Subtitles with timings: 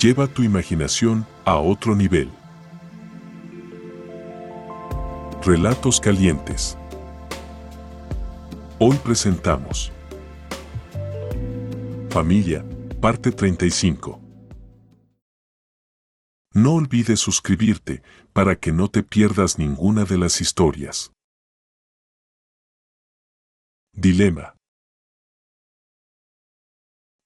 [0.00, 2.30] Lleva tu imaginación a otro nivel.
[5.42, 6.76] Relatos calientes.
[8.78, 9.90] Hoy presentamos
[12.10, 12.62] Familia,
[13.00, 14.20] parte 35.
[16.52, 18.02] No olvides suscribirte
[18.34, 21.10] para que no te pierdas ninguna de las historias.
[23.94, 24.55] Dilema.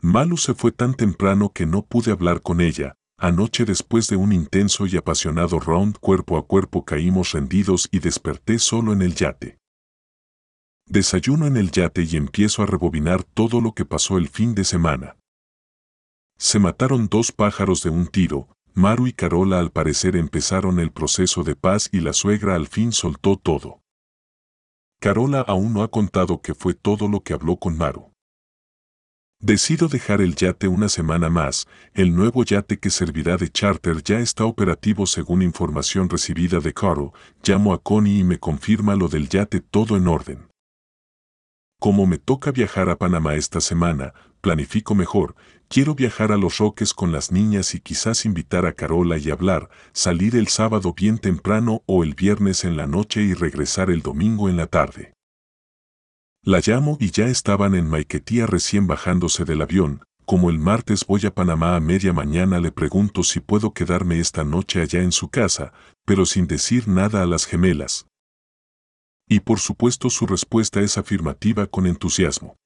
[0.03, 2.95] Malu se fue tan temprano que no pude hablar con ella.
[3.19, 8.59] Anoche después de un intenso y apasionado round cuerpo a cuerpo caímos rendidos y desperté
[8.59, 9.59] solo en el yate.
[10.87, 14.65] Desayuno en el yate y empiezo a rebobinar todo lo que pasó el fin de
[14.65, 15.17] semana.
[16.39, 21.45] Se mataron dos pájaros de un tiro, Maru y Carola al parecer empezaron el proceso
[21.45, 23.83] de paz y la suegra al fin soltó todo.
[24.99, 28.10] Carola aún no ha contado que fue todo lo que habló con Maru.
[29.43, 34.19] Decido dejar el yate una semana más, el nuevo yate que servirá de charter ya
[34.21, 39.31] está operativo según información recibida de Caro, llamo a Connie y me confirma lo del
[39.31, 40.49] yate todo en orden.
[41.81, 45.35] Como me toca viajar a Panamá esta semana, planifico mejor,
[45.69, 49.71] quiero viajar a Los Roques con las niñas y quizás invitar a Carola y hablar,
[49.95, 54.51] salir el sábado bien temprano o el viernes en la noche y regresar el domingo
[54.51, 55.15] en la tarde.
[56.43, 61.27] La llamo y ya estaban en Maiquetía recién bajándose del avión, como el martes voy
[61.27, 65.29] a Panamá a media mañana le pregunto si puedo quedarme esta noche allá en su
[65.29, 65.73] casa,
[66.07, 68.07] pero sin decir nada a las gemelas,
[69.31, 72.57] y por supuesto su respuesta es afirmativa con entusiasmo.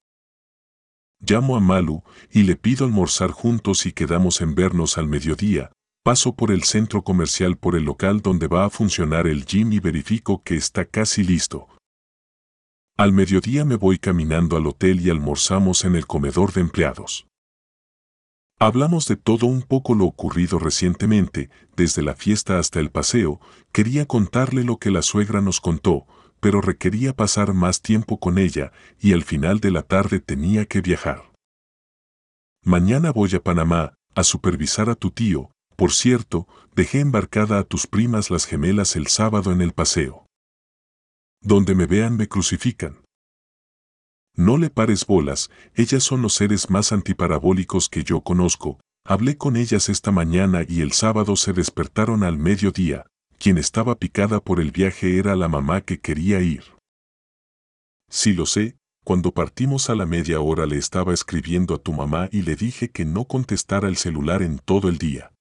[1.21, 5.73] Llamo a Malu y le pido almorzar juntos y quedamos en vernos al mediodía.
[6.03, 9.79] Paso por el centro comercial por el local donde va a funcionar el gym y
[9.81, 11.69] verifico que está casi listo.
[12.97, 17.27] Al mediodía me voy caminando al hotel y almorzamos en el comedor de empleados.
[18.61, 23.41] Hablamos de todo un poco lo ocurrido recientemente, desde la fiesta hasta el paseo,
[23.73, 26.07] quería contarle lo que la suegra nos contó,
[26.39, 30.81] pero requería pasar más tiempo con ella y al final de la tarde tenía que
[30.81, 31.33] viajar.
[32.63, 37.89] Mañana voy a Panamá a supervisar a tu tío, por cierto, dejé embarcada a tus
[37.89, 40.24] primas las gemelas el sábado en el paseo.
[41.45, 43.05] Donde me vean me crucifican.
[44.35, 49.57] No le pares bolas, ellas son los seres más antiparabólicos que yo conozco, hablé con
[49.57, 53.05] ellas esta mañana y el sábado se despertaron al mediodía,
[53.39, 56.65] quien estaba picada por el viaje era la mamá que quería ir.
[58.09, 62.31] Sí lo sé, cuando partimos a la media hora le estaba escribiendo a tu mamá
[62.33, 65.34] y le dije que no contestara el celular en todo el día.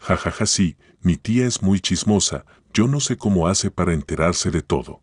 [0.00, 3.92] Jajaja ja, ja, sí, mi tía es muy chismosa, yo no sé cómo hace para
[3.92, 5.02] enterarse de todo.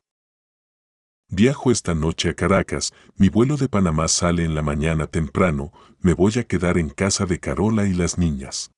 [1.29, 6.13] Viajo esta noche a Caracas, mi vuelo de Panamá sale en la mañana temprano, me
[6.13, 8.71] voy a quedar en casa de Carola y las niñas.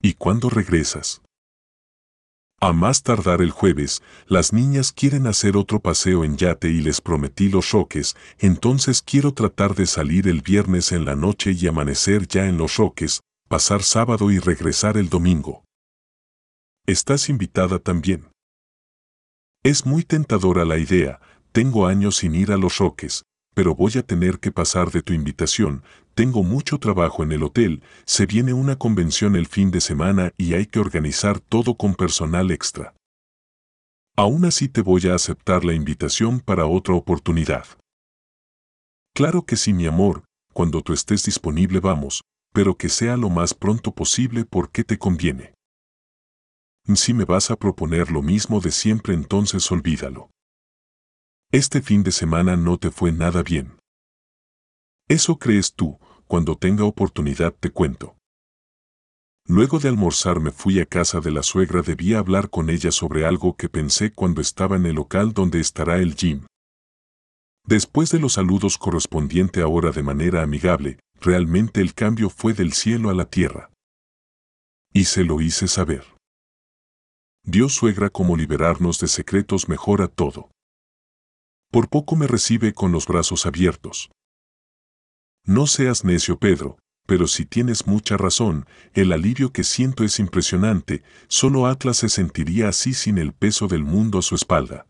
[0.00, 1.20] ¿Y cuándo regresas?
[2.58, 7.02] A más tardar el jueves, las niñas quieren hacer otro paseo en yate y les
[7.02, 12.26] prometí los roques, entonces quiero tratar de salir el viernes en la noche y amanecer
[12.26, 15.64] ya en los roques, pasar sábado y regresar el domingo.
[16.84, 18.28] Estás invitada también.
[19.62, 21.20] Es muy tentadora la idea,
[21.52, 23.22] tengo años sin ir a los roques,
[23.54, 25.84] pero voy a tener que pasar de tu invitación,
[26.14, 30.54] tengo mucho trabajo en el hotel, se viene una convención el fin de semana y
[30.54, 32.94] hay que organizar todo con personal extra.
[34.16, 37.66] Aún así te voy a aceptar la invitación para otra oportunidad.
[39.14, 42.22] Claro que sí, mi amor, cuando tú estés disponible vamos,
[42.56, 45.52] pero que sea lo más pronto posible porque te conviene.
[46.94, 50.30] Si me vas a proponer lo mismo de siempre entonces olvídalo.
[51.52, 53.78] Este fin de semana no te fue nada bien.
[55.06, 58.16] Eso crees tú, cuando tenga oportunidad te cuento.
[59.46, 63.26] Luego de almorzar me fui a casa de la suegra, debía hablar con ella sobre
[63.26, 66.46] algo que pensé cuando estaba en el local donde estará el gym.
[67.66, 73.10] Después de los saludos correspondiente ahora de manera amigable, realmente el cambio fue del cielo
[73.10, 73.70] a la tierra.
[74.92, 76.04] Y se lo hice saber.
[77.42, 80.50] Dios suegra como liberarnos de secretos mejora todo.
[81.70, 84.10] Por poco me recibe con los brazos abiertos.
[85.44, 91.04] No seas necio, Pedro, pero si tienes mucha razón, el alivio que siento es impresionante,
[91.28, 94.86] solo Atlas se sentiría así sin el peso del mundo a su espalda.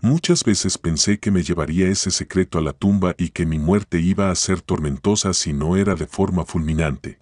[0.00, 4.00] Muchas veces pensé que me llevaría ese secreto a la tumba y que mi muerte
[4.00, 7.18] iba a ser tormentosa si no era de forma fulminante.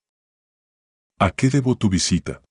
[1.19, 2.43] ¿A qué debo tu visita?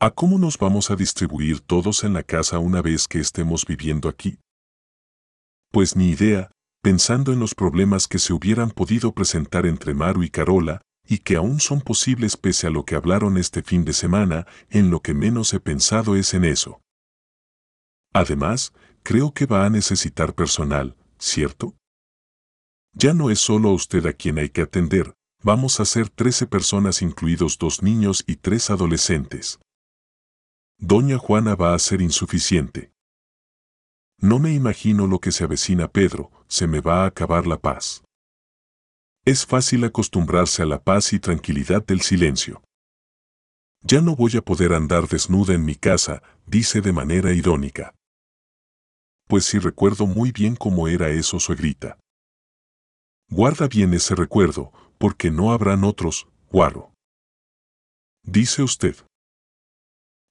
[0.00, 4.08] ¿A cómo nos vamos a distribuir todos en la casa una vez que estemos viviendo
[4.08, 4.38] aquí?
[5.70, 6.50] Pues ni idea,
[6.82, 11.36] pensando en los problemas que se hubieran podido presentar entre Maru y Carola, y que
[11.36, 15.14] aún son posibles pese a lo que hablaron este fin de semana, en lo que
[15.14, 16.80] menos he pensado es en eso.
[18.12, 18.72] Además,
[19.08, 21.74] creo que va a necesitar personal, ¿cierto?
[22.92, 26.46] Ya no es solo a usted a quien hay que atender, vamos a ser 13
[26.46, 29.60] personas incluidos dos niños y tres adolescentes.
[30.76, 32.92] Doña Juana va a ser insuficiente.
[34.20, 38.04] No me imagino lo que se avecina Pedro, se me va a acabar la paz.
[39.24, 42.62] Es fácil acostumbrarse a la paz y tranquilidad del silencio.
[43.80, 47.94] Ya no voy a poder andar desnuda en mi casa, dice de manera irónica.
[49.28, 51.98] Pues sí recuerdo muy bien cómo era eso, suegrita.
[53.30, 56.92] Guarda bien ese recuerdo, porque no habrán otros, guarro.
[58.24, 58.96] Dice usted.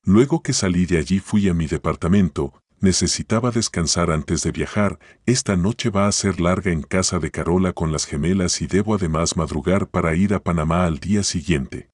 [0.04, 5.56] Luego que salí de allí fui a mi departamento, Necesitaba descansar antes de viajar, esta
[5.56, 9.36] noche va a ser larga en casa de Carola con las gemelas y debo además
[9.36, 11.90] madrugar para ir a Panamá al día siguiente.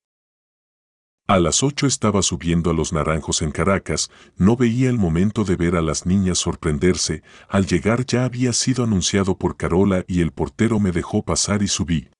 [1.33, 5.55] A las ocho estaba subiendo a los naranjos en Caracas, no veía el momento de
[5.55, 10.31] ver a las niñas sorprenderse, al llegar ya había sido anunciado por Carola y el
[10.31, 12.11] portero me dejó pasar y subí.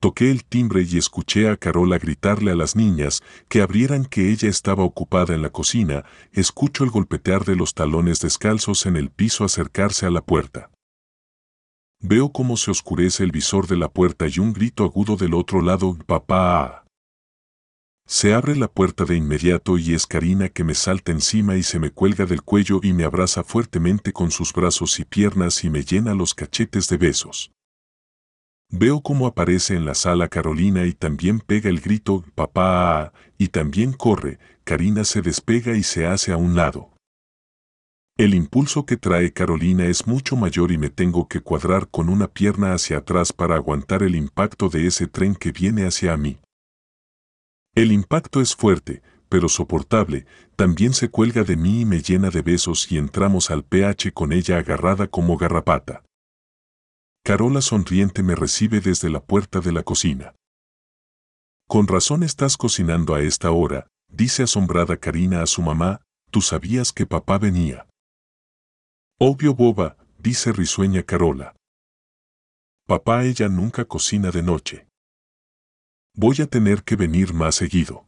[0.00, 4.48] Toqué el timbre y escuché a Carola gritarle a las niñas que abrieran que ella
[4.48, 9.44] estaba ocupada en la cocina, escucho el golpetear de los talones descalzos en el piso
[9.44, 10.72] acercarse a la puerta.
[12.00, 15.62] Veo cómo se oscurece el visor de la puerta y un grito agudo del otro
[15.62, 16.81] lado, papá.
[18.06, 21.78] Se abre la puerta de inmediato y es Karina que me salta encima y se
[21.78, 25.82] me cuelga del cuello y me abraza fuertemente con sus brazos y piernas y me
[25.82, 27.52] llena los cachetes de besos.
[28.70, 33.92] Veo cómo aparece en la sala Carolina y también pega el grito, papá, y también
[33.92, 36.90] corre, Karina se despega y se hace a un lado.
[38.18, 42.28] El impulso que trae Carolina es mucho mayor y me tengo que cuadrar con una
[42.28, 46.38] pierna hacia atrás para aguantar el impacto de ese tren que viene hacia mí.
[47.74, 50.26] El impacto es fuerte, pero soportable,
[50.56, 54.32] también se cuelga de mí y me llena de besos y entramos al PH con
[54.32, 56.04] ella agarrada como garrapata.
[57.24, 60.34] Carola sonriente me recibe desde la puerta de la cocina.
[61.66, 66.92] Con razón estás cocinando a esta hora, dice asombrada Karina a su mamá, tú sabías
[66.92, 67.86] que papá venía.
[69.18, 71.56] Obvio boba, dice risueña Carola.
[72.86, 74.86] Papá ella nunca cocina de noche.
[76.14, 78.06] Voy a tener que venir más seguido.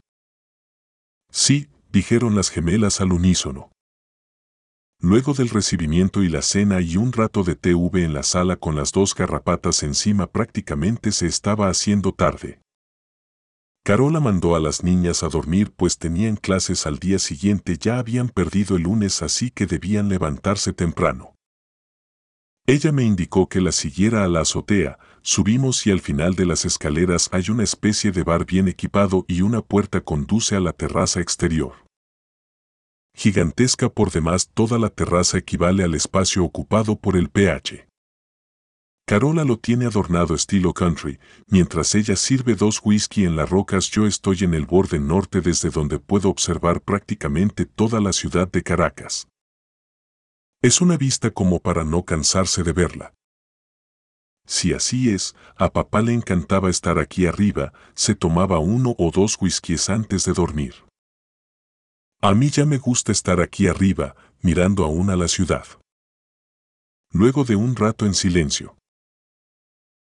[1.31, 3.73] Sí, dijeron las gemelas al unísono.
[5.01, 8.77] Luego del recibimiento y la cena y un rato de TV en la sala con
[8.77, 12.61] las dos garrapatas encima prácticamente se estaba haciendo tarde.
[13.85, 18.29] Carola mandó a las niñas a dormir pues tenían clases al día siguiente ya habían
[18.29, 21.35] perdido el lunes así que debían levantarse temprano.
[22.67, 26.65] Ella me indicó que la siguiera a la azotea, subimos y al final de las
[26.65, 31.21] escaleras hay una especie de bar bien equipado y una puerta conduce a la terraza
[31.21, 31.73] exterior.
[33.17, 37.89] Gigantesca por demás, toda la terraza equivale al espacio ocupado por el PH.
[39.07, 44.07] Carola lo tiene adornado estilo country, mientras ella sirve dos whisky en las rocas yo
[44.07, 49.29] estoy en el borde norte desde donde puedo observar prácticamente toda la ciudad de Caracas.
[50.63, 53.15] Es una vista como para no cansarse de verla.
[54.47, 59.37] Si así es, a papá le encantaba estar aquí arriba, se tomaba uno o dos
[59.41, 60.75] whiskies antes de dormir.
[62.21, 65.67] A mí ya me gusta estar aquí arriba, mirando aún a la ciudad.
[67.11, 68.77] Luego de un rato en silencio.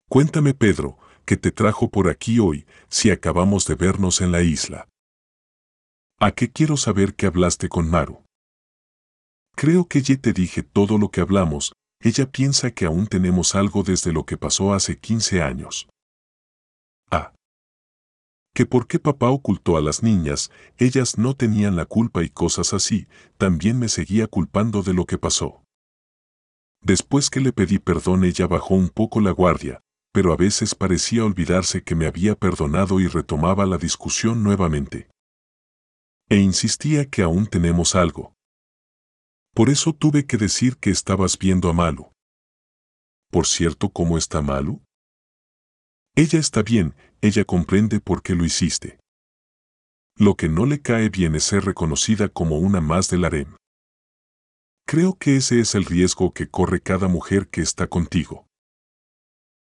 [0.10, 4.88] Cuéntame, Pedro, que te trajo por aquí hoy, si acabamos de vernos en la isla.
[6.20, 8.24] ¿A qué quiero saber que hablaste con Maru?
[9.56, 11.74] Creo que ya te dije todo lo que hablamos,
[12.04, 15.88] ella piensa que aún tenemos algo desde lo que pasó hace 15 años.
[17.10, 17.34] Ah.
[18.54, 22.74] Que por qué papá ocultó a las niñas, ellas no tenían la culpa y cosas
[22.74, 23.08] así,
[23.38, 25.64] también me seguía culpando de lo que pasó.
[26.82, 29.80] Después que le pedí perdón ella bajó un poco la guardia,
[30.12, 35.08] pero a veces parecía olvidarse que me había perdonado y retomaba la discusión nuevamente.
[36.28, 38.33] E insistía que aún tenemos algo.
[39.54, 42.12] Por eso tuve que decir que estabas viendo a Malu.
[43.30, 44.82] Por cierto, ¿cómo está Malu?
[46.16, 49.00] Ella está bien, ella comprende por qué lo hiciste.
[50.16, 53.56] Lo que no le cae bien es ser reconocida como una más del harem.
[54.86, 58.48] Creo que ese es el riesgo que corre cada mujer que está contigo.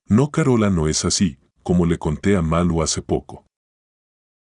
[0.08, 3.46] No, Carola no es así, como le conté a Malu hace poco.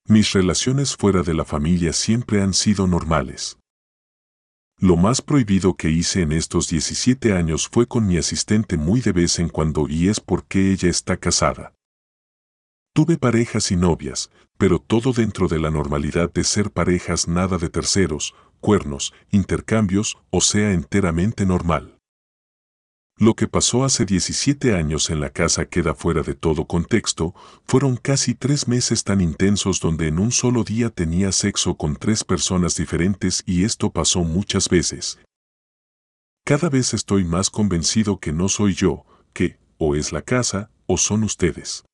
[0.07, 3.57] Mis relaciones fuera de la familia siempre han sido normales.
[4.77, 9.13] Lo más prohibido que hice en estos 17 años fue con mi asistente muy de
[9.13, 11.73] vez en cuando y es porque ella está casada.
[12.93, 17.69] Tuve parejas y novias, pero todo dentro de la normalidad de ser parejas nada de
[17.69, 21.94] terceros, cuernos, intercambios, o sea enteramente normal.
[23.17, 27.95] Lo que pasó hace 17 años en la casa queda fuera de todo contexto, fueron
[27.95, 32.75] casi tres meses tan intensos donde en un solo día tenía sexo con tres personas
[32.75, 35.17] diferentes y esto pasó muchas veces.
[36.43, 40.97] Cada vez estoy más convencido que no soy yo, que, o es la casa, o
[40.97, 41.85] son ustedes.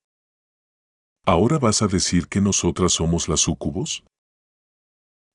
[1.24, 4.04] ¿Ahora vas a decir que nosotras somos las súcubos?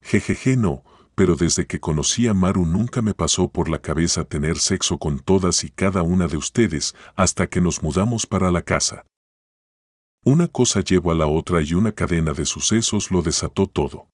[0.03, 0.83] Jejeje no,
[1.17, 5.19] pero desde que conocí a Maru nunca me pasó por la cabeza tener sexo con
[5.19, 9.07] todas y cada una de ustedes hasta que nos mudamos para la casa.
[10.25, 14.09] Una cosa llevó a la otra y una cadena de sucesos lo desató todo.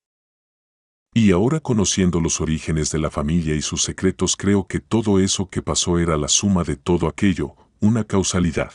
[1.12, 5.50] Y ahora conociendo los orígenes de la familia y sus secretos creo que todo eso
[5.50, 8.72] que pasó era la suma de todo aquello, una causalidad.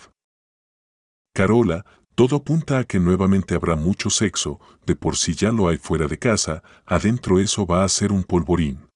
[1.34, 1.86] Carola,
[2.18, 6.08] todo apunta a que nuevamente habrá mucho sexo, de por si ya lo hay fuera
[6.08, 8.90] de casa, adentro eso va a ser un polvorín.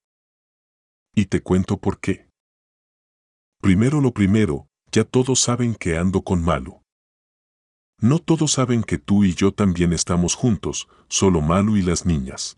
[1.14, 2.28] Y te cuento por qué.
[3.60, 6.82] Primero lo primero, ya todos saben que ando con Malu.
[8.00, 12.56] No todos saben que tú y yo también estamos juntos, solo Malu y las niñas.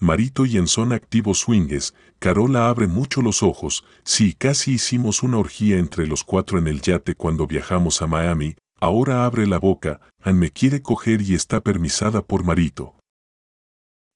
[0.00, 5.36] Marito y en son activos swinges, Carola abre mucho los ojos, sí, casi hicimos una
[5.36, 10.02] orgía entre los cuatro en el yate cuando viajamos a Miami, Ahora abre la boca,
[10.20, 12.94] Anne me quiere coger y está permisada por Marito.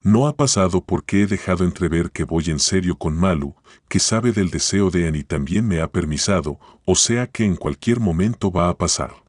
[0.03, 3.55] No ha pasado porque he dejado entrever que voy en serio con Malu,
[3.89, 7.57] que sabe del deseo de Anne y también me ha permisado, o sea que en
[7.57, 9.25] cualquier momento va a pasar.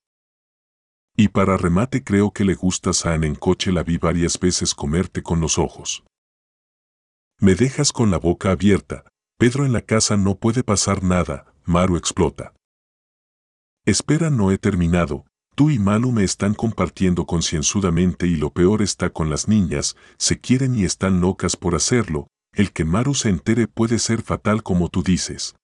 [1.15, 4.75] Y para remate creo que le gustas a Anne en coche la vi varias veces
[4.75, 6.03] comerte con los ojos.
[7.39, 9.05] Me dejas con la boca abierta,
[9.38, 12.53] Pedro en la casa no puede pasar nada, Maru explota.
[13.86, 15.25] Espera, no he terminado,
[15.60, 20.39] Tú y Malu me están compartiendo concienzudamente y lo peor está con las niñas, se
[20.39, 24.88] quieren y están locas por hacerlo, el que Maru se entere puede ser fatal como
[24.88, 25.58] tú dices.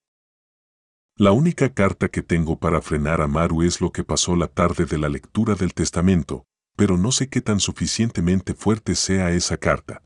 [1.15, 4.83] La única carta que tengo para frenar a Maru es lo que pasó la tarde
[4.83, 6.43] de la lectura del testamento,
[6.75, 10.03] pero no sé qué tan suficientemente fuerte sea esa carta.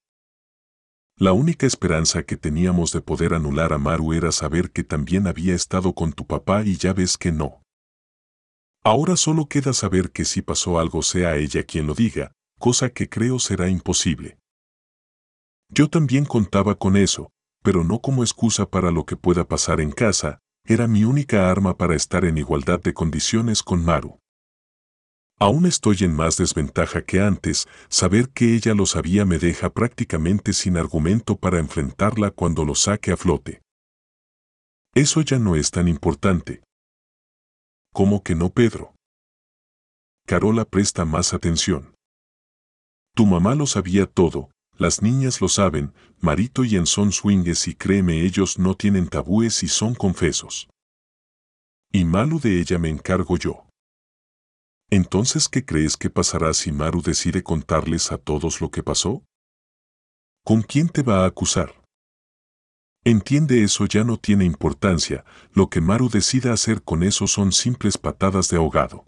[1.17, 5.55] La única esperanza que teníamos de poder anular a Maru era saber que también había
[5.55, 7.58] estado con tu papá y ya ves que no.
[8.83, 13.09] Ahora solo queda saber que si pasó algo sea ella quien lo diga, cosa que
[13.09, 14.37] creo será imposible.
[15.69, 17.31] Yo también contaba con eso,
[17.61, 21.77] pero no como excusa para lo que pueda pasar en casa, era mi única arma
[21.77, 24.19] para estar en igualdad de condiciones con Maru.
[25.39, 30.51] Aún estoy en más desventaja que antes, saber que ella lo sabía me deja prácticamente
[30.51, 33.61] sin argumento para enfrentarla cuando lo saque a flote.
[34.93, 36.61] Eso ya no es tan importante,
[37.99, 38.95] ¿Cómo que no, Pedro?
[40.25, 41.95] Carola presta más atención.
[43.13, 47.75] Tu mamá lo sabía todo, las niñas lo saben, Marito y en son swingues y
[47.75, 50.69] créeme ellos no tienen tabúes y son confesos.
[51.91, 53.67] Y Malu de ella me encargo yo.
[54.89, 59.25] Entonces, ¿qué crees que pasará si Maru decide contarles a todos lo que pasó?
[60.45, 61.78] ¿Con quién te va a acusar?
[63.05, 67.97] Entiende eso ya no tiene importancia, lo que Maru decida hacer con eso son simples
[67.97, 69.05] patadas de ahogado.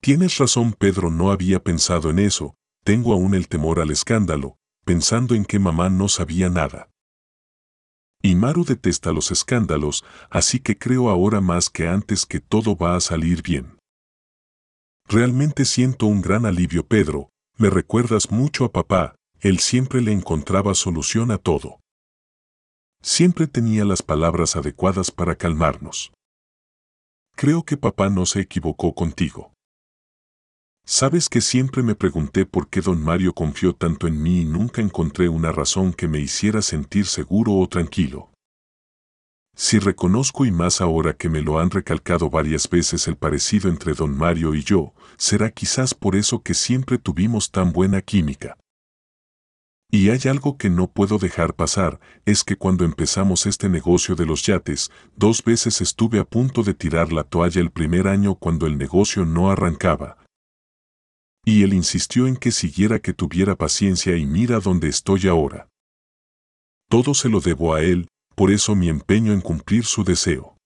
[0.00, 2.54] Tienes razón Pedro no había pensado en eso,
[2.84, 6.88] tengo aún el temor al escándalo, pensando en que mamá no sabía nada.
[8.22, 12.94] Y Maru detesta los escándalos, así que creo ahora más que antes que todo va
[12.94, 13.78] a salir bien.
[15.08, 20.74] Realmente siento un gran alivio Pedro, me recuerdas mucho a papá, él siempre le encontraba
[20.74, 21.81] solución a todo.
[23.04, 26.12] Siempre tenía las palabras adecuadas para calmarnos.
[27.34, 29.52] Creo que papá no se equivocó contigo.
[30.84, 34.82] Sabes que siempre me pregunté por qué don Mario confió tanto en mí y nunca
[34.82, 38.30] encontré una razón que me hiciera sentir seguro o tranquilo.
[39.56, 43.94] Si reconozco y más ahora que me lo han recalcado varias veces el parecido entre
[43.94, 48.56] don Mario y yo, será quizás por eso que siempre tuvimos tan buena química.
[49.94, 54.24] Y hay algo que no puedo dejar pasar, es que cuando empezamos este negocio de
[54.24, 58.66] los yates, dos veces estuve a punto de tirar la toalla el primer año cuando
[58.66, 60.16] el negocio no arrancaba.
[61.44, 65.68] Y él insistió en que siguiera que tuviera paciencia y mira dónde estoy ahora.
[66.88, 70.56] Todo se lo debo a él, por eso mi empeño en cumplir su deseo.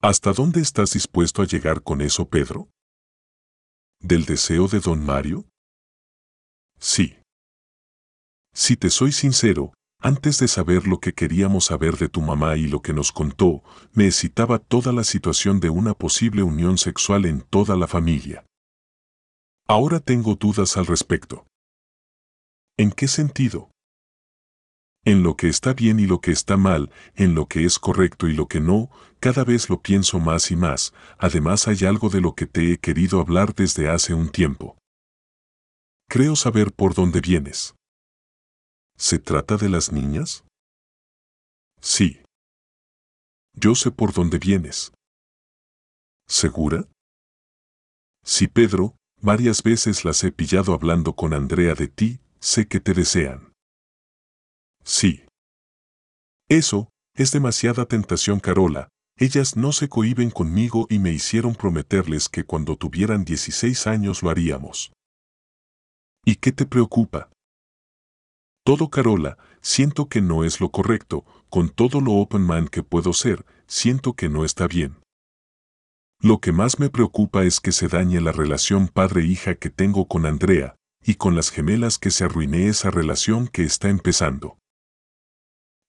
[0.00, 2.68] ¿Hasta dónde estás dispuesto a llegar con eso, Pedro?
[3.98, 5.44] ¿Del deseo de don Mario?
[6.78, 7.16] Sí.
[8.56, 12.68] Si te soy sincero, antes de saber lo que queríamos saber de tu mamá y
[12.68, 17.42] lo que nos contó, me excitaba toda la situación de una posible unión sexual en
[17.42, 18.46] toda la familia.
[19.68, 21.46] Ahora tengo dudas al respecto.
[22.78, 23.70] ¿En qué sentido?
[25.04, 28.26] en lo que está bien y lo que está mal, en lo que es correcto
[28.26, 32.20] y lo que no, cada vez lo pienso más y más, además hay algo de
[32.20, 34.76] lo que te he querido hablar desde hace un tiempo.
[36.08, 37.76] Creo saber por dónde vienes.
[38.96, 40.44] ¿Se trata de las niñas?
[41.80, 42.22] Sí.
[43.54, 44.92] Yo sé por dónde vienes.
[46.26, 46.88] ¿Segura?
[48.24, 52.94] Sí, Pedro, varias veces las he pillado hablando con Andrea de ti, sé que te
[52.94, 53.52] desean.
[54.82, 55.24] Sí.
[56.48, 58.88] Eso, es demasiada tentación, Carola.
[59.18, 64.30] Ellas no se cohiben conmigo y me hicieron prometerles que cuando tuvieran 16 años lo
[64.30, 64.92] haríamos.
[66.24, 67.30] ¿Y qué te preocupa?
[68.66, 73.12] Todo, Carola, siento que no es lo correcto, con todo lo open man que puedo
[73.12, 74.96] ser, siento que no está bien.
[76.20, 80.26] Lo que más me preocupa es que se dañe la relación padre-hija que tengo con
[80.26, 80.74] Andrea,
[81.04, 84.58] y con las gemelas que se arruine esa relación que está empezando.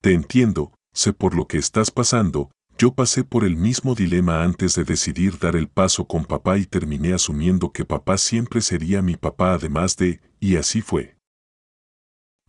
[0.04, 4.76] Te entiendo, sé por lo que estás pasando, yo pasé por el mismo dilema antes
[4.76, 9.16] de decidir dar el paso con papá y terminé asumiendo que papá siempre sería mi
[9.18, 11.17] papá además de, y así fue.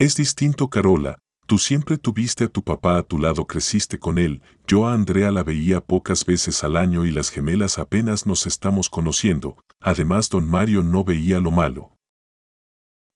[0.01, 4.43] Es distinto Carola, tú siempre tuviste a tu papá a tu lado, creciste con él,
[4.65, 8.91] yo a Andrea la veía pocas veces al año y las gemelas apenas nos estamos
[8.91, 11.97] conociendo, además don Mario no veía lo malo.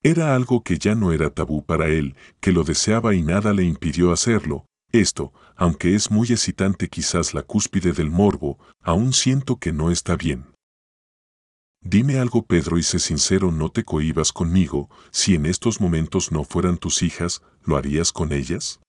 [0.02, 3.62] Era algo que ya no era tabú para él, que lo deseaba y nada le
[3.62, 4.66] impidió hacerlo.
[4.90, 10.16] Esto, aunque es muy excitante quizás la cúspide del morbo, aún siento que no está
[10.16, 10.51] bien.
[11.84, 16.44] Dime algo Pedro y sé sincero, no te cohibas conmigo, si en estos momentos no
[16.44, 18.80] fueran tus hijas, ¿lo harías con ellas?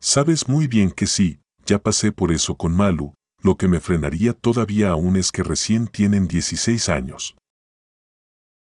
[0.00, 4.32] Sabes muy bien que sí, ya pasé por eso con Malu, lo que me frenaría
[4.32, 7.36] todavía aún es que recién tienen 16 años.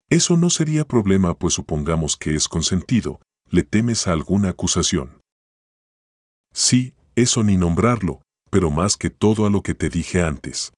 [0.09, 5.21] Eso no sería problema pues supongamos que es consentido, le temes a alguna acusación.
[6.55, 10.73] Sí, eso ni nombrarlo, pero más que todo a lo que te dije antes.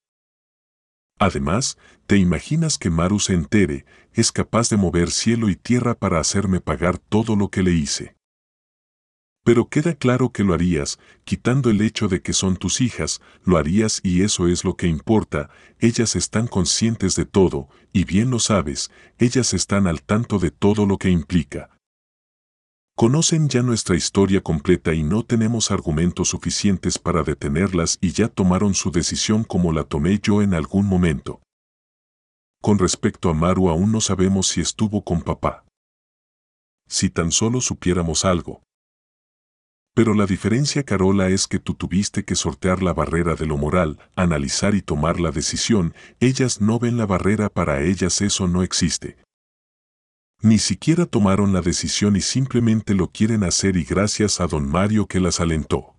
[1.18, 6.20] Además, ¿te imaginas que Maru se entere, es capaz de mover cielo y tierra para
[6.20, 8.16] hacerme pagar todo lo que le hice?
[9.42, 13.56] Pero queda claro que lo harías, quitando el hecho de que son tus hijas, lo
[13.56, 18.40] harías y eso es lo que importa, ellas están conscientes de todo, y bien lo
[18.40, 21.75] sabes, ellas están al tanto de todo lo que implica.
[22.98, 28.72] Conocen ya nuestra historia completa y no tenemos argumentos suficientes para detenerlas y ya tomaron
[28.72, 31.42] su decisión como la tomé yo en algún momento.
[32.62, 35.66] Con respecto a Maru aún no sabemos si estuvo con papá.
[36.88, 38.62] Si tan solo supiéramos algo,
[39.94, 43.98] pero la diferencia, Carola, es que tú tuviste que sortear la barrera de lo moral,
[44.14, 49.18] analizar y tomar la decisión, ellas no ven la barrera, para ellas eso no existe.
[50.42, 55.06] Ni siquiera tomaron la decisión y simplemente lo quieren hacer y gracias a don Mario
[55.06, 55.96] que las alentó.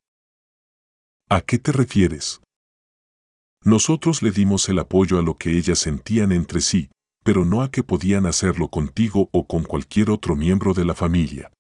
[1.29, 2.41] ¿A qué te refieres?
[3.63, 6.89] Nosotros le dimos el apoyo a lo que ellas sentían entre sí,
[7.23, 11.51] pero no a que podían hacerlo contigo o con cualquier otro miembro de la familia.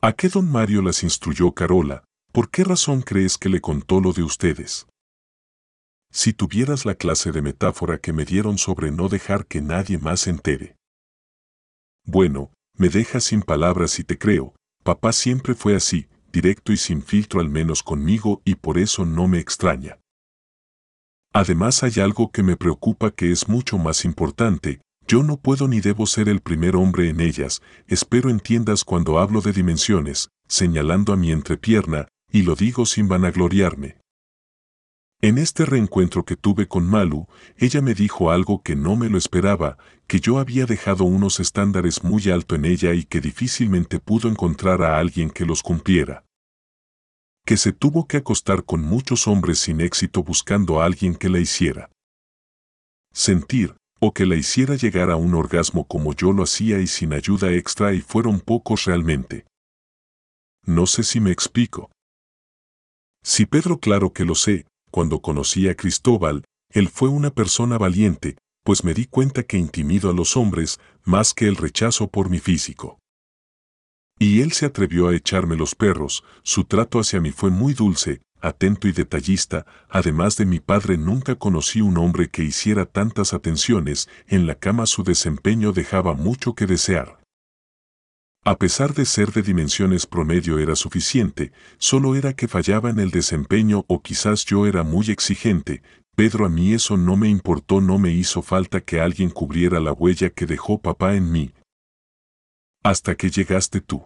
[0.00, 2.02] ¿A qué don Mario las instruyó Carola?
[2.32, 4.88] ¿Por qué razón crees que le contó lo de ustedes?
[6.10, 10.20] Si tuvieras la clase de metáfora que me dieron sobre no dejar que nadie más
[10.22, 10.76] se entere.
[12.04, 17.02] Bueno, me dejas sin palabras y te creo, papá siempre fue así, directo y sin
[17.02, 19.98] filtro al menos conmigo y por eso no me extraña.
[21.32, 25.80] Además hay algo que me preocupa que es mucho más importante, yo no puedo ni
[25.80, 31.16] debo ser el primer hombre en ellas, espero entiendas cuando hablo de dimensiones, señalando a
[31.16, 34.01] mi entrepierna, y lo digo sin vanagloriarme.
[35.24, 39.18] En este reencuentro que tuve con Malu, ella me dijo algo que no me lo
[39.18, 44.28] esperaba, que yo había dejado unos estándares muy alto en ella y que difícilmente pudo
[44.28, 46.24] encontrar a alguien que los cumpliera.
[47.46, 51.38] Que se tuvo que acostar con muchos hombres sin éxito buscando a alguien que la
[51.38, 51.88] hiciera.
[53.12, 57.12] Sentir, o que la hiciera llegar a un orgasmo como yo lo hacía y sin
[57.12, 59.46] ayuda extra y fueron pocos realmente.
[60.66, 61.92] No sé si me explico.
[63.22, 68.36] Si Pedro claro que lo sé, cuando conocí a Cristóbal, él fue una persona valiente,
[68.62, 72.38] pues me di cuenta que intimido a los hombres más que el rechazo por mi
[72.38, 72.98] físico.
[74.18, 78.20] Y él se atrevió a echarme los perros, su trato hacia mí fue muy dulce,
[78.40, 84.10] atento y detallista, además de mi padre nunca conocí un hombre que hiciera tantas atenciones,
[84.28, 87.21] en la cama su desempeño dejaba mucho que desear.
[88.44, 93.10] A pesar de ser de dimensiones promedio era suficiente, solo era que fallaba en el
[93.10, 95.80] desempeño o quizás yo era muy exigente,
[96.16, 99.92] Pedro a mí eso no me importó, no me hizo falta que alguien cubriera la
[99.92, 101.54] huella que dejó papá en mí.
[102.82, 104.02] Hasta que llegaste tú.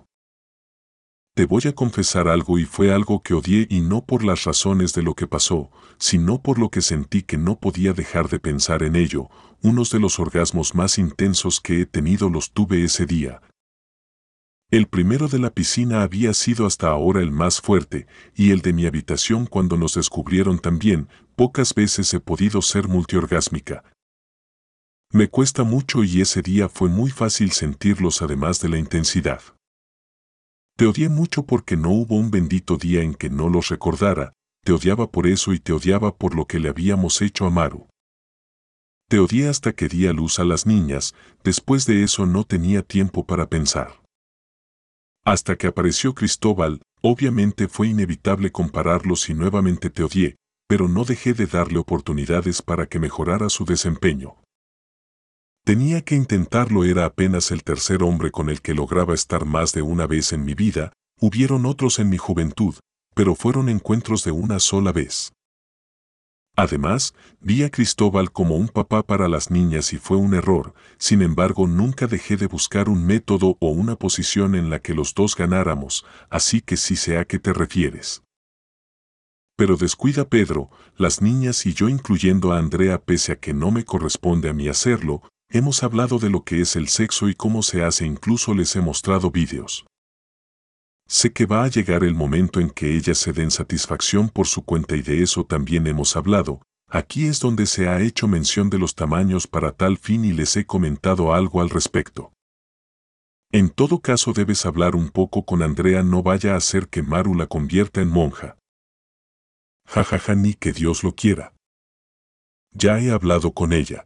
[1.35, 4.93] Te voy a confesar algo y fue algo que odié y no por las razones
[4.93, 8.83] de lo que pasó, sino por lo que sentí que no podía dejar de pensar
[8.83, 9.31] en ello.
[9.63, 13.41] Unos de los orgasmos más intensos que he tenido los tuve ese día.
[14.69, 18.73] El primero de la piscina había sido hasta ahora el más fuerte, y el de
[18.73, 23.85] mi habitación cuando nos descubrieron también, pocas veces he podido ser multiorgásmica.
[25.13, 29.41] Me cuesta mucho y ese día fue muy fácil sentirlos además de la intensidad.
[30.77, 34.33] Te odié mucho porque no hubo un bendito día en que no los recordara,
[34.65, 37.87] te odiaba por eso y te odiaba por lo que le habíamos hecho a Maru.
[39.09, 42.83] Te odié hasta que di a luz a las niñas, después de eso no tenía
[42.83, 44.06] tiempo para pensar.
[45.27, 50.37] Hasta que apareció Cristóbal, obviamente fue inevitable compararlos y nuevamente te odié,
[50.69, 54.37] pero no dejé de darle oportunidades para que mejorara su desempeño.
[55.65, 59.83] Tenía que intentarlo, era apenas el tercer hombre con el que lograba estar más de
[59.83, 62.77] una vez en mi vida, hubieron otros en mi juventud,
[63.13, 65.33] pero fueron encuentros de una sola vez.
[66.57, 71.23] Además, vi a Cristóbal como un papá para las niñas y fue un error, sin
[71.23, 75.37] embargo nunca dejé de buscar un método o una posición en la que los dos
[75.37, 78.23] ganáramos, así que sí sé a qué te refieres.
[79.57, 83.85] Pero descuida Pedro, las niñas y yo incluyendo a Andrea pese a que no me
[83.85, 87.85] corresponde a mí hacerlo, Hemos hablado de lo que es el sexo y cómo se
[87.85, 89.87] hace, incluso les he mostrado vídeos.
[91.09, 94.65] Sé que va a llegar el momento en que ellas se den satisfacción por su
[94.65, 96.63] cuenta y de eso también hemos hablado.
[96.89, 100.57] Aquí es donde se ha hecho mención de los tamaños para tal fin y les
[100.57, 102.33] he comentado algo al respecto.
[103.53, 107.35] En todo caso debes hablar un poco con Andrea, no vaya a hacer que Maru
[107.35, 108.59] la convierta en monja.
[109.87, 111.55] Jajaja ni que Dios lo quiera.
[112.73, 114.05] Ya he hablado con ella.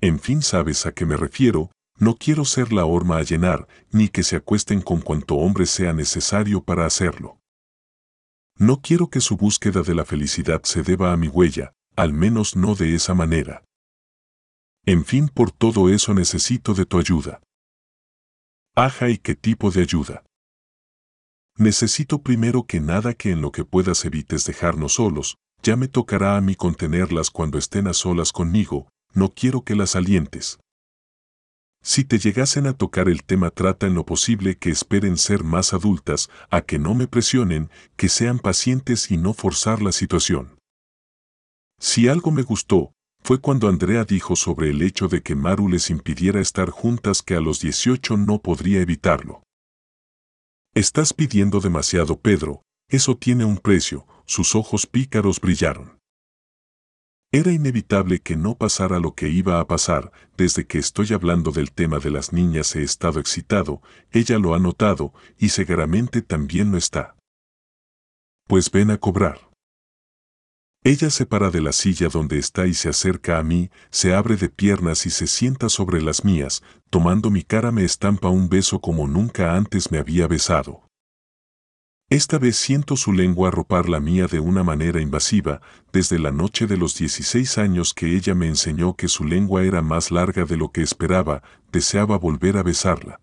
[0.00, 4.08] En fin sabes a qué me refiero, no quiero ser la horma a llenar, ni
[4.08, 7.38] que se acuesten con cuanto hombre sea necesario para hacerlo.
[8.56, 12.56] No quiero que su búsqueda de la felicidad se deba a mi huella, al menos
[12.56, 13.64] no de esa manera.
[14.84, 17.40] En fin, por todo eso necesito de tu ayuda.
[18.74, 20.24] Aja y qué tipo de ayuda.
[21.56, 26.36] Necesito primero que nada que en lo que puedas evites dejarnos solos, ya me tocará
[26.36, 30.60] a mí contenerlas cuando estén a solas conmigo, no quiero que las alientes.
[31.82, 35.72] Si te llegasen a tocar el tema trata en lo posible que esperen ser más
[35.72, 40.58] adultas, a que no me presionen, que sean pacientes y no forzar la situación.
[41.80, 45.90] Si algo me gustó, fue cuando Andrea dijo sobre el hecho de que Maru les
[45.90, 49.42] impidiera estar juntas que a los 18 no podría evitarlo.
[50.74, 55.97] Estás pidiendo demasiado, Pedro, eso tiene un precio, sus ojos pícaros brillaron.
[57.30, 61.72] Era inevitable que no pasara lo que iba a pasar, desde que estoy hablando del
[61.72, 66.78] tema de las niñas he estado excitado, ella lo ha notado, y seguramente también lo
[66.78, 67.16] está.
[68.46, 69.50] Pues ven a cobrar.
[70.84, 74.36] Ella se para de la silla donde está y se acerca a mí, se abre
[74.36, 78.80] de piernas y se sienta sobre las mías, tomando mi cara me estampa un beso
[78.80, 80.87] como nunca antes me había besado.
[82.10, 85.60] Esta vez siento su lengua arropar la mía de una manera invasiva,
[85.92, 89.82] desde la noche de los 16 años que ella me enseñó que su lengua era
[89.82, 93.20] más larga de lo que esperaba, deseaba volver a besarla.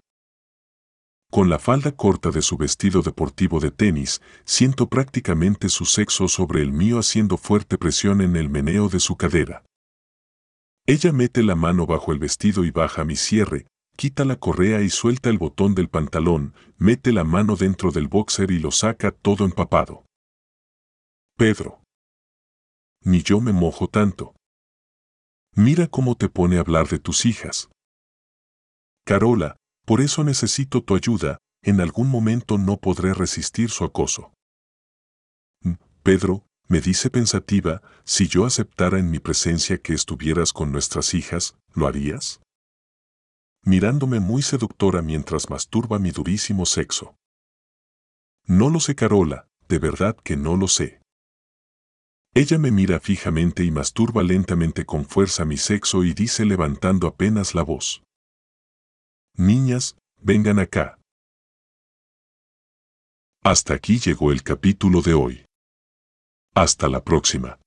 [1.31, 6.61] Con la falda corta de su vestido deportivo de tenis, siento prácticamente su sexo sobre
[6.61, 9.63] el mío haciendo fuerte presión en el meneo de su cadera.
[10.85, 14.89] Ella mete la mano bajo el vestido y baja mi cierre, quita la correa y
[14.89, 19.45] suelta el botón del pantalón, mete la mano dentro del boxer y lo saca todo
[19.45, 20.05] empapado.
[21.37, 21.81] Pedro.
[23.01, 24.35] Ni yo me mojo tanto.
[25.53, 27.69] Mira cómo te pone a hablar de tus hijas.
[29.05, 34.33] Carola, por eso necesito tu ayuda, en algún momento no podré resistir su acoso.
[35.61, 41.13] Mm, Pedro, me dice pensativa, si yo aceptara en mi presencia que estuvieras con nuestras
[41.13, 42.41] hijas, ¿lo harías?
[43.67, 47.15] Mirándome muy seductora mientras masturba mi durísimo sexo.
[48.45, 51.01] No lo sé, Carola, de verdad que no lo sé.
[52.35, 57.55] Ella me mira fijamente y masturba lentamente con fuerza mi sexo y dice levantando apenas
[57.55, 58.03] la voz.
[59.35, 60.99] Niñas, vengan acá.
[63.41, 65.45] Hasta aquí llegó el capítulo de hoy.
[66.53, 67.57] Hasta la próxima.